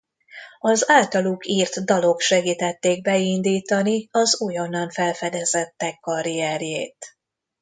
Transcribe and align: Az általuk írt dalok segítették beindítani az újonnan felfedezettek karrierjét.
Az 0.59 0.89
általuk 0.89 1.45
írt 1.45 1.85
dalok 1.85 2.19
segítették 2.19 3.01
beindítani 3.01 4.07
az 4.11 4.41
újonnan 4.41 4.89
felfedezettek 4.89 5.99
karrierjét. 5.99 7.17